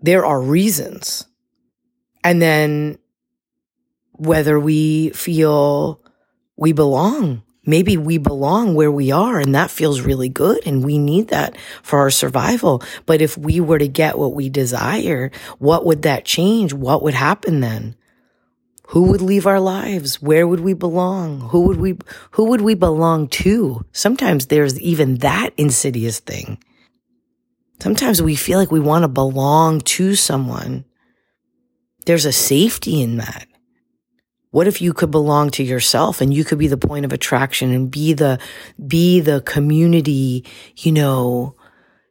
There 0.00 0.26
are 0.26 0.40
reasons. 0.40 1.26
And 2.22 2.42
then 2.42 2.98
whether 4.12 4.58
we 4.58 5.10
feel 5.10 6.00
we 6.56 6.72
belong 6.72 7.43
maybe 7.66 7.96
we 7.96 8.18
belong 8.18 8.74
where 8.74 8.92
we 8.92 9.10
are 9.10 9.38
and 9.38 9.54
that 9.54 9.70
feels 9.70 10.00
really 10.00 10.28
good 10.28 10.60
and 10.66 10.84
we 10.84 10.98
need 10.98 11.28
that 11.28 11.56
for 11.82 11.98
our 12.00 12.10
survival. 12.10 12.82
But 13.06 13.20
if 13.20 13.36
we 13.36 13.60
were 13.60 13.78
to 13.78 13.88
get 13.88 14.18
what 14.18 14.34
we 14.34 14.48
desire, 14.48 15.30
what 15.58 15.84
would 15.84 16.02
that 16.02 16.24
change? 16.24 16.72
What 16.72 17.02
would 17.02 17.14
happen 17.14 17.60
then? 17.60 17.96
Who 18.88 19.04
would 19.04 19.22
leave 19.22 19.46
our 19.46 19.60
lives? 19.60 20.20
Where 20.20 20.46
would 20.46 20.60
we 20.60 20.74
belong? 20.74 21.40
Who 21.50 21.62
would 21.62 21.78
we, 21.78 21.96
who 22.32 22.44
would 22.50 22.60
we 22.60 22.74
belong 22.74 23.28
to? 23.28 23.84
Sometimes 23.92 24.46
there's 24.46 24.78
even 24.80 25.16
that 25.16 25.50
insidious 25.56 26.20
thing. 26.20 26.58
Sometimes 27.80 28.22
we 28.22 28.36
feel 28.36 28.58
like 28.58 28.70
we 28.70 28.80
want 28.80 29.02
to 29.02 29.08
belong 29.08 29.80
to 29.80 30.14
someone. 30.14 30.84
There's 32.06 32.26
a 32.26 32.32
safety 32.32 33.00
in 33.00 33.16
that. 33.16 33.46
What 34.54 34.68
if 34.68 34.80
you 34.80 34.92
could 34.92 35.10
belong 35.10 35.50
to 35.50 35.64
yourself 35.64 36.20
and 36.20 36.32
you 36.32 36.44
could 36.44 36.60
be 36.60 36.68
the 36.68 36.76
point 36.76 37.04
of 37.04 37.12
attraction 37.12 37.72
and 37.72 37.90
be 37.90 38.12
the, 38.12 38.38
be 38.86 39.18
the 39.18 39.40
community, 39.40 40.44
you 40.76 40.92
know, 40.92 41.56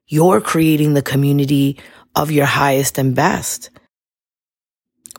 you're 0.07 0.41
creating 0.41 0.93
the 0.93 1.01
community 1.01 1.79
of 2.13 2.31
your 2.31 2.45
highest 2.45 2.97
and 2.97 3.15
best. 3.15 3.69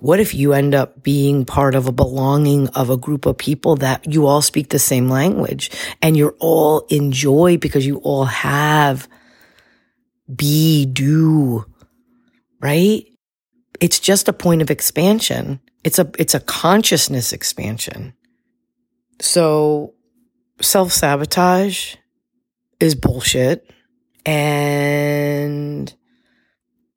What 0.03 0.21
if 0.21 0.35
you 0.35 0.53
end 0.53 0.75
up 0.75 1.03
being 1.03 1.47
part 1.47 1.75
of 1.75 1.87
a 1.87 1.93
belonging 1.93 2.69
of 2.69 2.91
a 2.91 2.99
group 2.99 3.25
of 3.25 3.39
people 3.39 3.77
that 3.77 4.13
you 4.13 4.27
all 4.27 4.43
speak 4.43 4.69
the 4.69 4.79
same 4.79 5.09
language 5.09 5.71
and 6.03 6.19
you're 6.19 6.37
all 6.41 6.81
in 6.91 7.11
joy 7.11 7.57
because 7.57 7.87
you 7.87 8.01
all 8.01 8.27
have 8.27 9.09
be, 10.37 10.85
do, 10.85 11.65
right? 12.61 13.07
It's 13.81 13.99
just 13.99 14.29
a 14.29 14.35
point 14.35 14.61
of 14.61 14.71
expansion. 14.71 15.61
It's 15.85 15.99
a, 15.99 16.11
it's 16.19 16.35
a 16.35 16.41
consciousness 16.41 17.33
expansion. 17.33 18.15
So 19.21 19.95
self 20.61 20.93
sabotage 20.93 21.97
is 22.81 22.95
bullshit 22.95 23.71
and 24.27 25.95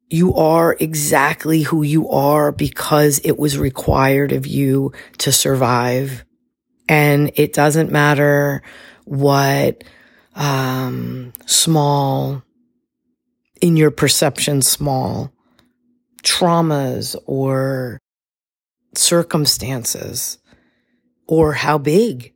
you 0.10 0.36
are 0.36 0.76
exactly 0.80 1.64
who 1.64 1.84
you 1.84 2.10
are 2.10 2.52
because 2.52 3.20
it 3.24 3.38
was 3.38 3.58
required 3.58 4.32
of 4.32 4.48
you 4.48 4.94
to 5.18 5.32
survive. 5.32 6.24
And 6.88 7.32
it 7.36 7.52
doesn't 7.52 7.92
matter 7.92 8.64
what, 9.04 9.84
um, 10.36 11.34
small 11.46 12.44
in 13.60 13.76
your 13.76 13.92
perception, 13.92 14.62
small 14.62 15.34
traumas 16.24 17.16
or 17.26 18.00
circumstances 18.98 20.38
or 21.28 21.54
how 21.54 21.78
big 21.78 22.34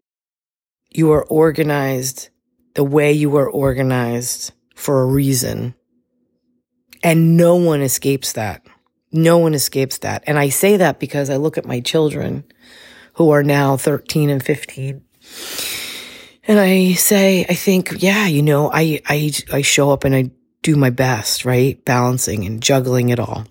you 0.89 1.11
are 1.11 1.25
organized 1.25 2.29
the 2.73 2.83
way 2.83 3.11
you 3.11 3.35
are 3.37 3.49
organized 3.49 4.53
for 4.75 5.01
a 5.01 5.05
reason. 5.05 5.75
And 7.03 7.35
no 7.37 7.55
one 7.55 7.81
escapes 7.81 8.33
that. 8.33 8.65
No 9.11 9.37
one 9.37 9.53
escapes 9.53 9.99
that. 9.99 10.23
And 10.27 10.39
I 10.39 10.49
say 10.49 10.77
that 10.77 10.99
because 10.99 11.29
I 11.29 11.37
look 11.37 11.57
at 11.57 11.65
my 11.65 11.79
children 11.79 12.45
who 13.13 13.31
are 13.31 13.43
now 13.43 13.75
13 13.77 14.29
and 14.29 14.43
15. 14.43 15.03
And 16.47 16.59
I 16.59 16.93
say, 16.93 17.45
I 17.47 17.53
think, 17.53 18.01
yeah, 18.01 18.27
you 18.27 18.41
know, 18.41 18.71
I, 18.71 19.01
I, 19.07 19.31
I 19.51 19.61
show 19.61 19.91
up 19.91 20.03
and 20.03 20.15
I 20.15 20.31
do 20.61 20.75
my 20.75 20.89
best, 20.89 21.45
right? 21.45 21.83
Balancing 21.85 22.45
and 22.45 22.61
juggling 22.61 23.09
it 23.09 23.19
all. 23.19 23.45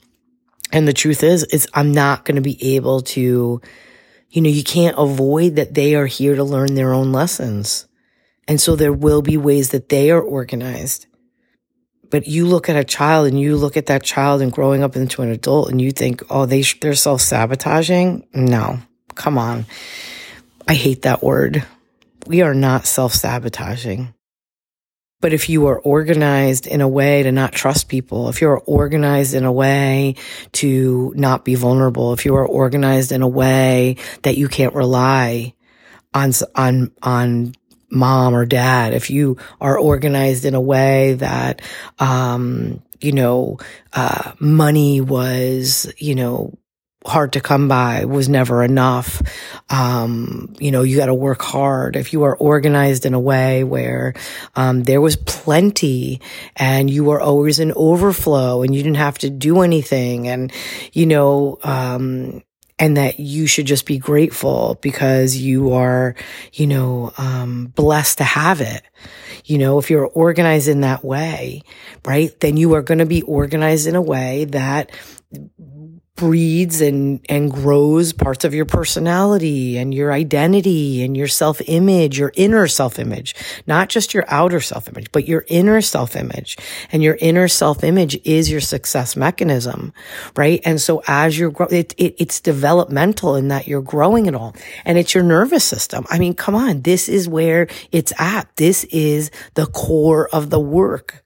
And 0.73 0.87
the 0.87 0.93
truth 0.93 1.23
is, 1.23 1.45
is 1.45 1.69
I'm 1.75 1.93
not 1.93 2.25
going 2.25 2.37
to 2.37 2.43
be 2.43 2.77
able 2.77 3.00
to, 3.03 3.61
you 4.31 4.41
know, 4.41 4.49
you 4.49 4.62
can't 4.62 4.97
avoid 4.99 5.57
that 5.57 5.75
they 5.75 5.95
are 5.95 6.07
here 6.07 6.37
to 6.37 6.45
learn 6.45 6.75
their 6.75 6.93
own 6.93 7.12
lessons. 7.12 7.87
And 8.47 8.61
so 8.61 8.77
there 8.77 8.93
will 8.93 9.23
be 9.23 9.37
ways 9.37 9.71
that 9.71 9.89
they 9.89 10.11
are 10.11 10.21
organized. 10.21 11.07
But 12.11 12.27
you 12.27 12.47
look 12.47 12.69
at 12.69 12.77
a 12.77 12.85
child 12.85 13.29
and 13.29 13.41
you 13.41 13.57
look 13.57 13.77
at 13.77 13.87
that 13.87 14.03
child 14.03 14.43
and 14.43 14.53
growing 14.53 14.83
up 14.83 14.97
into 14.97 15.23
an 15.23 15.31
adult 15.31 15.71
and 15.71 15.81
you 15.81 15.93
think, 15.93 16.23
oh, 16.29 16.47
they, 16.47 16.62
they're 16.62 16.95
self 16.95 17.21
sabotaging. 17.21 18.27
No, 18.35 18.81
come 19.15 19.39
on. 19.39 19.67
I 20.67 20.75
hate 20.75 21.03
that 21.03 21.23
word. 21.23 21.65
We 22.27 22.43
are 22.43 22.55
not 22.55 22.87
self 22.87 23.12
sabotaging. 23.12 24.12
But 25.21 25.33
if 25.33 25.49
you 25.49 25.67
are 25.67 25.79
organized 25.79 26.67
in 26.67 26.81
a 26.81 26.89
way 26.89 27.23
to 27.23 27.33
not 27.33 27.53
trust 27.53 27.89
people, 27.89 28.29
if 28.29 28.41
you're 28.41 28.62
organized 28.65 29.35
in 29.35 29.45
a 29.45 29.53
way 29.53 30.15
to 30.53 31.12
not 31.15 31.45
be 31.45 31.55
vulnerable, 31.55 32.12
if 32.12 32.25
you 32.25 32.35
are 32.37 32.47
organized 32.47 33.12
in 33.12 33.23
a 33.23 33.29
way 33.29 33.97
that 34.23 34.37
you 34.37 34.49
can't 34.49 34.75
rely 34.75 35.55
on, 36.15 36.33
on, 36.55 36.93
on 37.03 37.55
mom 37.91 38.35
or 38.35 38.47
dad, 38.47 38.95
if 38.95 39.11
you 39.11 39.37
are 39.61 39.79
organized 39.79 40.45
in 40.45 40.55
a 40.55 40.61
way 40.61 41.15
that, 41.15 41.61
um, 41.99 42.83
you 43.00 43.12
know, 43.12 43.59
uh, 43.93 44.33
money 44.39 45.00
was, 45.00 45.93
you 45.99 46.15
know, 46.15 46.59
hard 47.07 47.33
to 47.33 47.40
come 47.40 47.66
by 47.66 48.04
was 48.04 48.28
never 48.28 48.62
enough. 48.62 49.23
Um, 49.71 50.54
you 50.59 50.71
know, 50.71 50.83
you 50.83 50.97
got 50.97 51.07
to 51.07 51.14
work 51.14 51.40
hard. 51.40 51.97
If 51.97 52.12
you 52.12 52.25
are 52.25 52.37
organized 52.37 53.07
in 53.07 53.14
a 53.14 53.21
way 53.21 53.64
where, 53.64 54.14
um, 54.54 54.83
there 54.83 55.00
was 55.00 55.16
plenty 55.16 56.21
and 56.57 56.90
you 56.90 57.04
were 57.04 57.21
always 57.21 57.59
in 57.59 57.73
overflow 57.75 58.62
and 58.62 58.75
you 58.75 58.83
didn't 58.83 58.99
have 58.99 59.19
to 59.19 59.30
do 59.30 59.62
anything 59.62 60.28
and, 60.28 60.52
you 60.92 61.07
know, 61.07 61.59
um, 61.62 62.42
and 62.78 62.97
that 62.97 63.21
you 63.21 63.47
should 63.47 63.66
just 63.66 63.85
be 63.85 63.99
grateful 63.99 64.78
because 64.80 65.37
you 65.37 65.73
are, 65.73 66.14
you 66.54 66.66
know, 66.66 67.12
um, 67.19 67.66
blessed 67.66 68.19
to 68.19 68.25
have 68.25 68.61
it. 68.62 68.83
You 69.45 69.59
know, 69.59 69.78
if 69.78 69.90
you're 69.90 70.07
organized 70.07 70.69
in 70.69 70.80
that 70.80 71.04
way, 71.04 71.62
right, 72.07 72.38
then 72.40 72.57
you 72.57 72.75
are 72.75 72.83
going 72.83 72.99
to 72.99 73.07
be 73.07 73.23
organized 73.23 73.87
in 73.87 73.97
a 73.97 74.02
way 74.02 74.47
that 74.47 74.92
breeds 76.17 76.83
and, 76.83 77.25
and 77.31 77.50
grows 77.50 78.12
parts 78.12 78.45
of 78.45 78.52
your 78.52 78.67
personality 78.67 79.79
and 79.79 79.95
your 79.95 80.12
identity 80.12 81.02
and 81.02 81.17
your 81.17 81.26
self 81.26 81.62
image, 81.67 82.19
your 82.19 82.31
inner 82.35 82.67
self 82.69 82.99
image, 82.99 83.35
not 83.67 83.88
just 83.88 84.12
your 84.12 84.25
outer 84.29 84.61
self 84.61 84.87
image, 84.88 85.11
but 85.12 85.26
your 85.26 85.45
inner 85.49 85.81
self 85.81 86.17
image. 86.17 86.59
And 86.93 87.02
your 87.02 87.17
inner 87.21 87.49
self 87.49 87.83
image 87.83 88.19
is 88.25 88.50
your 88.50 88.61
success 88.61 89.17
mechanism, 89.17 89.95
right? 90.37 90.61
And 90.64 90.81
so 90.81 91.02
as 91.07 91.38
you're 91.38 91.50
growing, 91.50 91.75
it, 91.75 91.95
it, 91.97 92.17
it's 92.19 92.40
developmental 92.40 93.35
in 93.37 93.49
that 93.49 93.67
you're 93.67 93.81
growing 93.81 94.26
it 94.26 94.35
all 94.35 94.55
and 94.85 94.99
it's 94.99 95.14
your 95.14 95.25
nervous 95.25 95.64
system. 95.64 96.05
I 96.11 96.19
mean, 96.19 96.35
come 96.35 96.55
on. 96.55 96.83
This 96.83 97.09
is 97.09 97.29
where 97.29 97.67
it's 97.93 98.12
at. 98.19 98.55
This 98.57 98.85
is 98.85 99.31
the 99.55 99.67
core 99.67 100.29
of 100.35 100.50
the 100.50 100.61
work 100.61 101.25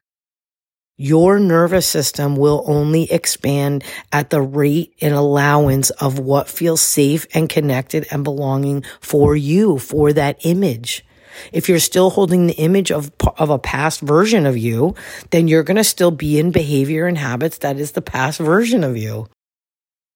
your 0.96 1.38
nervous 1.38 1.86
system 1.86 2.36
will 2.36 2.62
only 2.66 3.10
expand 3.10 3.82
at 4.12 4.30
the 4.30 4.40
rate 4.40 4.94
and 5.00 5.14
allowance 5.14 5.90
of 5.90 6.18
what 6.18 6.48
feels 6.48 6.80
safe 6.80 7.26
and 7.34 7.48
connected 7.48 8.06
and 8.10 8.22
belonging 8.22 8.84
for 9.00 9.34
you, 9.34 9.78
for 9.78 10.12
that 10.12 10.44
image. 10.44 11.04
If 11.52 11.68
you're 11.68 11.80
still 11.80 12.10
holding 12.10 12.46
the 12.46 12.54
image 12.54 12.92
of, 12.92 13.10
of 13.38 13.50
a 13.50 13.58
past 13.58 14.00
version 14.00 14.46
of 14.46 14.56
you, 14.56 14.94
then 15.30 15.48
you're 15.48 15.64
going 15.64 15.76
to 15.76 15.84
still 15.84 16.12
be 16.12 16.38
in 16.38 16.52
behavior 16.52 17.06
and 17.06 17.18
habits 17.18 17.58
that 17.58 17.78
is 17.78 17.92
the 17.92 18.02
past 18.02 18.38
version 18.38 18.84
of 18.84 18.96
you. 18.96 19.26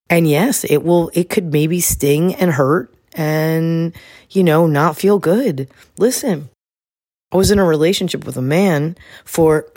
And 0.08 0.28
yes, 0.28 0.64
it 0.64 0.78
will, 0.84 1.10
it 1.12 1.28
could 1.28 1.52
maybe 1.52 1.80
sting 1.80 2.34
and 2.36 2.52
hurt 2.52 2.94
and, 3.14 3.94
you 4.30 4.44
know, 4.44 4.66
not 4.66 4.96
feel 4.96 5.18
good. 5.18 5.68
Listen, 5.98 6.50
I 7.30 7.36
was 7.36 7.50
in 7.50 7.58
a 7.58 7.64
relationship 7.64 8.24
with 8.24 8.36
a 8.36 8.42
man 8.42 8.96
for 9.24 9.70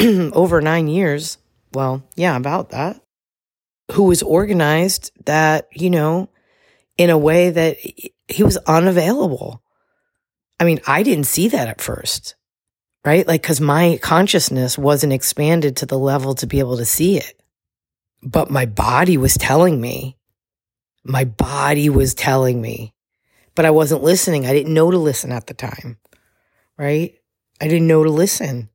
over 0.00 0.60
nine 0.60 0.88
years. 0.88 1.38
Well, 1.72 2.02
yeah, 2.16 2.36
about 2.36 2.70
that. 2.70 3.00
Who 3.92 4.04
was 4.04 4.22
organized 4.22 5.12
that, 5.26 5.68
you 5.72 5.90
know, 5.90 6.28
in 6.98 7.10
a 7.10 7.18
way 7.18 7.50
that 7.50 7.76
he 8.28 8.42
was 8.42 8.56
unavailable. 8.58 9.62
I 10.58 10.64
mean, 10.64 10.80
I 10.86 11.02
didn't 11.02 11.24
see 11.24 11.48
that 11.48 11.68
at 11.68 11.80
first, 11.80 12.34
right? 13.04 13.26
Like, 13.26 13.42
cause 13.42 13.60
my 13.60 13.98
consciousness 14.02 14.78
wasn't 14.78 15.12
expanded 15.12 15.76
to 15.78 15.86
the 15.86 15.98
level 15.98 16.34
to 16.36 16.46
be 16.46 16.58
able 16.58 16.76
to 16.76 16.84
see 16.84 17.16
it. 17.16 17.42
But 18.22 18.50
my 18.50 18.66
body 18.66 19.16
was 19.16 19.34
telling 19.34 19.80
me, 19.80 20.16
my 21.04 21.24
body 21.24 21.88
was 21.88 22.14
telling 22.14 22.60
me, 22.60 22.94
but 23.54 23.64
I 23.64 23.70
wasn't 23.70 24.04
listening. 24.04 24.46
I 24.46 24.52
didn't 24.52 24.74
know 24.74 24.90
to 24.90 24.98
listen 24.98 25.32
at 25.32 25.48
the 25.48 25.54
time, 25.54 25.98
right? 26.78 27.14
I 27.60 27.68
didn't 27.68 27.86
know 27.86 28.04
to 28.04 28.10
listen. 28.10 28.68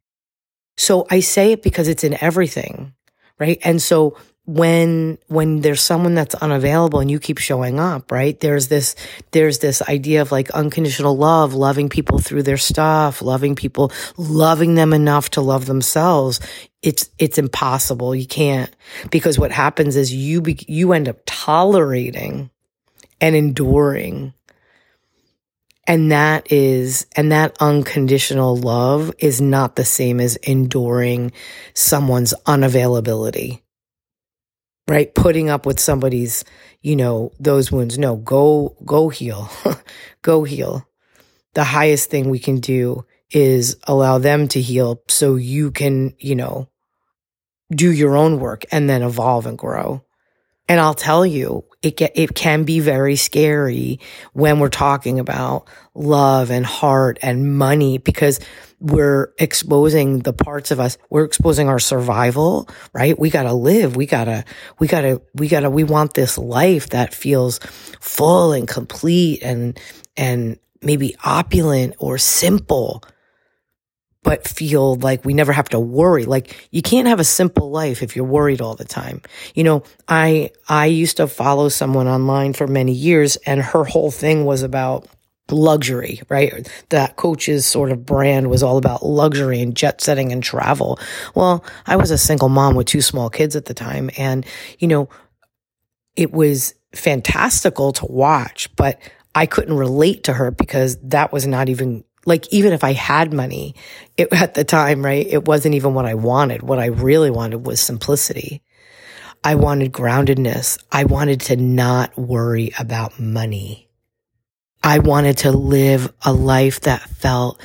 So 0.78 1.08
I 1.10 1.20
say 1.22 1.54
it 1.54 1.64
because 1.64 1.88
it's 1.88 2.04
in 2.04 2.22
everything, 2.22 2.94
right? 3.40 3.60
And 3.64 3.82
so 3.82 4.18
when 4.48 5.18
when 5.28 5.60
there's 5.60 5.82
someone 5.82 6.16
that's 6.16 6.34
unavailable 6.36 7.02
and 7.02 7.12
you 7.12 7.20
keep 7.20 7.38
showing 7.38 7.82
up 7.82 8.10
right 8.14 8.40
there's 8.40 8.70
this 8.70 8.96
there's 9.32 9.60
this 9.60 9.82
idea 9.82 10.22
of 10.22 10.32
like 10.32 10.50
unconditional 10.52 11.18
love 11.18 11.54
loving 11.54 11.90
people 11.90 12.18
through 12.18 12.42
their 12.42 12.56
stuff 12.56 13.22
loving 13.22 13.58
people 13.58 13.92
loving 14.16 14.76
them 14.76 14.94
enough 14.94 15.30
to 15.30 15.42
love 15.42 15.66
themselves 15.66 16.40
it's 16.82 17.10
it's 17.20 17.38
impossible 17.38 18.16
you 18.16 18.26
can't 18.26 18.74
because 19.12 19.38
what 19.38 19.52
happens 19.52 19.98
is 19.98 20.14
you 20.14 20.42
be, 20.42 20.58
you 20.66 20.94
end 20.94 21.10
up 21.10 21.18
tolerating 21.26 22.50
and 23.20 23.36
enduring 23.36 24.34
and 25.88 26.12
that 26.12 26.52
is 26.52 27.08
and 27.16 27.32
that 27.32 27.58
unconditional 27.60 28.56
love 28.56 29.14
is 29.20 29.42
not 29.42 29.76
the 29.76 29.86
same 29.86 30.20
as 30.20 30.36
enduring 30.38 31.32
someone's 31.74 32.34
unavailability 32.46 33.62
right? 34.88 35.14
Putting 35.14 35.50
up 35.50 35.66
with 35.66 35.80
somebody's, 35.80 36.44
you 36.82 36.96
know, 36.96 37.32
those 37.40 37.72
wounds. 37.72 37.98
No, 37.98 38.16
go, 38.16 38.76
go 38.86 39.10
heal, 39.10 39.50
go 40.22 40.44
heal. 40.44 40.88
The 41.54 41.64
highest 41.64 42.10
thing 42.10 42.30
we 42.30 42.40
can 42.40 42.60
do 42.60 43.06
is 43.32 43.76
allow 43.84 44.18
them 44.18 44.48
to 44.50 44.62
heal 44.62 45.02
so 45.10 45.36
you 45.36 45.72
can, 45.72 46.16
you 46.20 46.36
know, 46.36 46.70
do 47.72 47.92
your 47.92 48.16
own 48.16 48.40
work 48.40 48.64
and 48.72 48.90
then 48.90 49.04
evolve 49.04 49.46
and 49.46 49.58
grow. 49.58 50.04
And 50.70 50.80
I'll 50.80 50.94
tell 50.94 51.26
you, 51.26 51.66
it 51.82 51.98
get, 51.98 52.12
it 52.16 52.34
can 52.34 52.64
be 52.64 52.80
very 52.80 53.16
scary 53.16 54.00
when 54.34 54.60
we're 54.60 54.70
talking 54.70 55.20
about 55.20 55.68
love 55.94 56.50
and 56.50 56.66
heart 56.66 57.20
and 57.22 57.58
money 57.58 57.98
because 57.98 58.40
we're 58.80 59.34
exposing 59.40 60.20
the 60.20 60.34
parts 60.34 60.72
of 60.72 60.80
us. 60.80 60.98
We're 61.10 61.26
exposing 61.26 61.68
our 61.70 61.80
survival, 61.80 62.70
right? 62.94 63.18
We 63.18 63.30
got 63.30 63.44
to 63.44 63.54
live. 63.54 63.96
We 63.96 64.06
got 64.06 64.26
to, 64.26 64.44
we 64.80 64.88
got 64.88 65.02
to, 65.02 65.22
we 65.36 65.48
got 65.48 65.62
to, 65.62 65.70
we 65.70 65.84
want 65.84 66.14
this 66.14 66.38
life 66.38 66.90
that 66.90 67.14
feels 67.14 67.60
full 68.00 68.54
and 68.54 68.68
complete 68.68 69.42
and, 69.44 69.80
and 70.16 70.60
maybe 70.82 71.16
opulent 71.24 71.96
or 72.00 72.18
simple 72.18 73.04
but 74.28 74.46
feel 74.46 74.96
like 74.96 75.24
we 75.24 75.34
never 75.34 75.54
have 75.54 75.70
to 75.70 75.80
worry. 75.80 76.26
Like 76.26 76.68
you 76.70 76.82
can't 76.82 77.08
have 77.08 77.22
a 77.22 77.24
simple 77.24 77.72
life 77.72 78.04
if 78.04 78.14
you're 78.14 78.26
worried 78.26 78.60
all 78.60 78.76
the 78.76 78.84
time. 78.84 79.22
You 79.56 79.64
know, 79.64 79.84
I, 80.10 80.52
I 80.68 80.88
used 80.88 81.16
to 81.16 81.28
follow 81.28 81.70
someone 81.70 82.10
online 82.10 82.52
for 82.52 82.68
many 82.68 82.92
years 82.92 83.38
and 83.38 83.62
her 83.62 83.86
whole 83.86 84.12
thing 84.12 84.44
was 84.44 84.64
about 84.64 85.08
luxury, 85.50 86.22
right? 86.28 86.70
That 86.90 87.16
coach's 87.16 87.66
sort 87.66 87.90
of 87.90 88.06
brand 88.06 88.50
was 88.50 88.64
all 88.64 88.76
about 88.76 89.06
luxury 89.06 89.62
and 89.62 89.74
jet 89.74 90.02
setting 90.02 90.34
and 90.34 90.44
travel. 90.44 91.00
Well, 91.34 91.64
I 91.86 91.96
was 91.96 92.12
a 92.12 92.18
single 92.18 92.50
mom 92.50 92.76
with 92.76 92.88
two 92.88 93.00
small 93.02 93.30
kids 93.30 93.56
at 93.56 93.64
the 93.64 93.74
time. 93.74 94.10
And, 94.18 94.46
you 94.78 94.90
know, 94.90 95.08
it 96.18 96.34
was 96.34 96.74
fantastical 96.94 97.94
to 97.94 98.06
watch, 98.08 98.76
but 98.76 99.00
I 99.34 99.46
couldn't 99.46 99.78
relate 99.78 100.26
to 100.26 100.34
her 100.34 100.52
because 100.52 100.98
that 101.04 101.32
was 101.32 101.48
not 101.48 101.70
even 101.70 102.04
like 102.28 102.46
even 102.52 102.74
if 102.74 102.84
I 102.84 102.92
had 102.92 103.32
money 103.32 103.74
it, 104.18 104.28
at 104.34 104.54
the 104.54 104.66
time, 104.66 105.04
right? 105.04 105.26
It 105.26 105.46
wasn't 105.46 105.76
even 105.76 105.94
what 105.94 106.06
I 106.06 106.14
wanted. 106.14 106.62
What 106.62 106.78
I 106.78 106.88
really 106.88 107.32
wanted 107.32 107.66
was 107.66 107.80
simplicity. 107.80 108.62
I 109.44 109.56
wanted 109.56 109.94
groundedness. 109.94 110.78
I 110.92 111.06
wanted 111.06 111.40
to 111.42 111.56
not 111.56 112.18
worry 112.18 112.74
about 112.78 113.18
money. 113.18 113.90
I 114.84 115.00
wanted 115.00 115.38
to 115.40 115.52
live 115.52 116.14
a 116.22 116.34
life 116.34 116.82
that 116.82 117.02
felt 117.02 117.62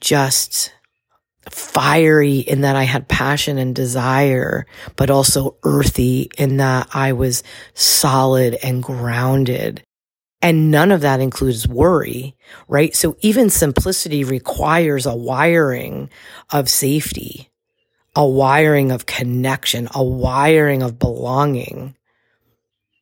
just 0.00 0.72
fiery 1.50 2.38
in 2.38 2.60
that 2.60 2.76
I 2.76 2.84
had 2.84 3.08
passion 3.08 3.58
and 3.58 3.74
desire, 3.74 4.66
but 4.94 5.10
also 5.10 5.56
earthy 5.64 6.30
in 6.38 6.58
that 6.58 6.88
I 6.94 7.14
was 7.14 7.42
solid 7.74 8.54
and 8.62 8.80
grounded. 8.80 9.82
And 10.40 10.70
none 10.70 10.92
of 10.92 11.00
that 11.00 11.20
includes 11.20 11.66
worry, 11.66 12.36
right? 12.68 12.94
So 12.94 13.16
even 13.20 13.50
simplicity 13.50 14.22
requires 14.22 15.04
a 15.04 15.16
wiring 15.16 16.10
of 16.50 16.68
safety, 16.68 17.50
a 18.14 18.26
wiring 18.26 18.92
of 18.92 19.06
connection, 19.06 19.88
a 19.94 20.04
wiring 20.04 20.82
of 20.82 20.98
belonging, 20.98 21.96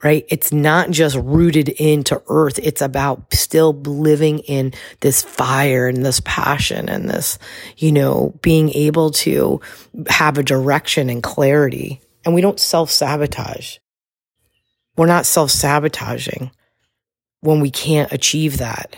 right? 0.02 0.24
It's 0.30 0.50
not 0.50 0.90
just 0.90 1.16
rooted 1.16 1.68
into 1.68 2.22
earth. 2.28 2.58
It's 2.62 2.80
about 2.80 3.34
still 3.34 3.74
living 3.74 4.38
in 4.40 4.72
this 5.00 5.20
fire 5.22 5.88
and 5.88 6.06
this 6.06 6.22
passion 6.24 6.88
and 6.88 7.08
this, 7.08 7.38
you 7.76 7.92
know, 7.92 8.34
being 8.40 8.70
able 8.70 9.10
to 9.10 9.60
have 10.08 10.38
a 10.38 10.42
direction 10.42 11.10
and 11.10 11.22
clarity. 11.22 12.00
And 12.24 12.34
we 12.34 12.40
don't 12.40 12.58
self 12.58 12.90
sabotage. 12.90 13.76
We're 14.96 15.04
not 15.04 15.26
self 15.26 15.50
sabotaging 15.50 16.50
when 17.40 17.60
we 17.60 17.70
can't 17.70 18.12
achieve 18.12 18.58
that. 18.58 18.96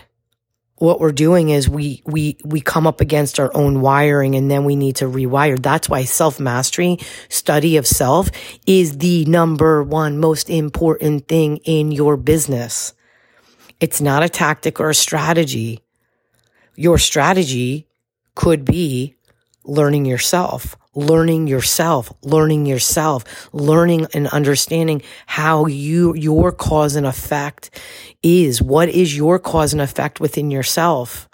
What 0.77 1.01
we're 1.01 1.11
doing 1.11 1.49
is 1.49 1.69
we, 1.69 2.03
we, 2.07 2.39
we 2.45 2.61
come 2.61 2.87
up 2.87 3.01
against 3.01 3.41
our 3.41 3.51
own 3.55 3.81
wiring 3.81 4.37
and 4.37 4.49
then 4.49 4.65
we 4.65 4.77
need 4.77 4.97
to 4.97 5.07
rewire. 5.07 5.61
That's 5.61 5.89
why 5.89 6.05
self 6.05 6.39
mastery, 6.39 6.99
study 7.29 7.77
of 7.77 7.87
self 7.87 8.31
is 8.65 8.99
the 8.99 9.25
number 9.25 9.83
one 9.83 10.19
most 10.19 10.49
important 10.49 11.27
thing 11.27 11.57
in 11.65 11.91
your 11.91 12.17
business. 12.17 12.95
It's 13.81 14.01
not 14.01 14.23
a 14.23 14.29
tactic 14.29 14.79
or 14.79 14.91
a 14.91 14.95
strategy. 14.95 15.81
Your 16.77 16.97
strategy 16.97 17.89
could 18.37 18.65
be 18.65 19.17
learning 19.65 20.05
yourself, 20.07 20.77
learning 20.95 21.47
yourself, 21.47 22.13
learning 22.23 22.67
yourself, 22.67 23.49
learning 23.53 24.07
and 24.15 24.27
understanding 24.29 25.03
how 25.27 25.67
you, 25.67 26.15
your 26.15 26.53
cause 26.53 26.97
and 26.97 27.07
effect 27.07 27.71
is. 28.23 28.63
What 28.63 28.89
is 28.89 29.17
your 29.17 29.39
cause 29.39 29.73
and 29.73 29.83
effect 29.83 30.21
within 30.21 30.51
yourself? 30.51 31.29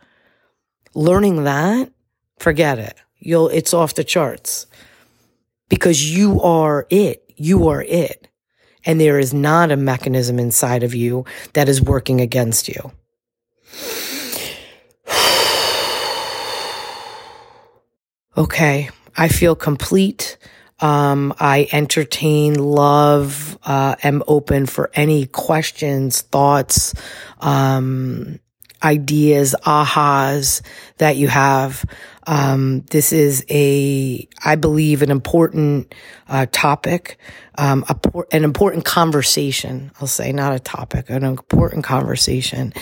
Learning 0.95 1.45
that, 1.45 1.90
forget 2.38 2.79
it. 2.79 2.97
You'll, 3.19 3.49
it's 3.49 3.73
off 3.73 3.95
the 3.95 4.05
charts 4.05 4.67
because 5.69 6.14
you 6.14 6.40
are 6.43 6.87
it. 6.90 7.33
You 7.37 7.69
are 7.69 7.83
it. 7.83 8.29
And 8.85 9.01
there 9.01 9.19
is 9.19 9.33
not 9.33 9.73
a 9.73 9.77
mechanism 9.77 10.38
inside 10.38 10.83
of 10.83 10.95
you 10.95 11.25
that 11.55 11.71
is 11.71 11.81
working 11.81 12.21
against 12.21 12.69
you. 12.69 12.93
okay, 18.37 18.90
I 19.16 19.29
feel 19.29 19.55
complete. 19.55 20.38
Um, 20.81 21.33
I 21.38 21.68
entertain, 21.72 22.55
love, 22.55 23.59
uh, 23.64 23.94
am 24.03 24.22
open 24.27 24.66
for 24.66 24.90
any 24.94 25.27
questions, 25.27 26.20
thoughts, 26.22 26.94
um, 27.40 28.40
ideas, 28.83 29.55
ahas 29.64 30.62
that 30.98 31.16
you 31.16 31.29
have. 31.29 31.85
Um, 32.27 32.81
this 32.90 33.12
is 33.12 33.44
a, 33.48 34.29
I 34.44 34.57
believe, 34.57 35.03
an 35.03 35.11
important 35.11 35.94
uh, 36.29 36.46
topic, 36.53 37.18
um, 37.57 37.85
a, 37.88 37.96
an 38.33 38.44
important 38.44 38.85
conversation. 38.85 39.90
I'll 40.00 40.07
say 40.07 40.33
not 40.33 40.55
a 40.55 40.61
topic, 40.61 41.09
an 41.09 41.24
important 41.24 41.85
conversation, 41.85 42.72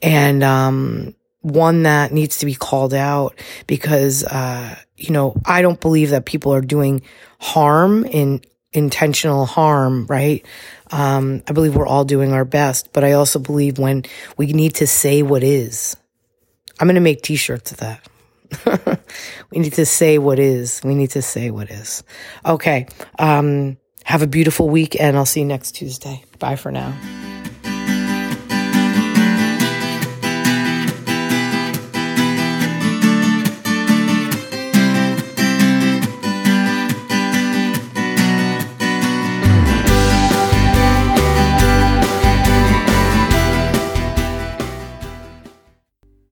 and 0.00 0.42
um, 0.42 1.14
one 1.42 1.82
that 1.82 2.12
needs 2.12 2.38
to 2.38 2.46
be 2.46 2.54
called 2.54 2.94
out 2.94 3.34
because, 3.66 4.24
uh, 4.24 4.76
you 4.96 5.10
know, 5.10 5.34
I 5.44 5.62
don't 5.62 5.80
believe 5.80 6.10
that 6.10 6.24
people 6.24 6.54
are 6.54 6.60
doing 6.60 7.02
harm 7.40 8.04
in 8.04 8.40
intentional 8.72 9.44
harm, 9.44 10.06
right? 10.06 10.44
Um, 10.90 11.42
I 11.46 11.52
believe 11.52 11.74
we're 11.74 11.86
all 11.86 12.04
doing 12.04 12.32
our 12.32 12.44
best, 12.44 12.92
but 12.92 13.04
I 13.04 13.12
also 13.12 13.38
believe 13.38 13.78
when 13.78 14.04
we 14.36 14.46
need 14.46 14.76
to 14.76 14.86
say 14.86 15.22
what 15.22 15.42
is. 15.42 15.96
I'm 16.80 16.86
going 16.86 16.94
to 16.94 17.00
make 17.00 17.22
t-shirts 17.22 17.72
of 17.72 17.78
that. 17.78 19.00
we 19.50 19.58
need 19.58 19.74
to 19.74 19.86
say 19.86 20.18
what 20.18 20.38
is. 20.38 20.80
We 20.84 20.94
need 20.94 21.10
to 21.10 21.22
say 21.22 21.50
what 21.50 21.70
is. 21.70 22.02
Okay. 22.44 22.86
Um, 23.18 23.76
have 24.04 24.22
a 24.22 24.26
beautiful 24.26 24.68
week 24.68 25.00
and 25.00 25.16
I'll 25.16 25.26
see 25.26 25.40
you 25.40 25.46
next 25.46 25.72
Tuesday. 25.72 26.24
Bye 26.38 26.56
for 26.56 26.72
now. 26.72 26.94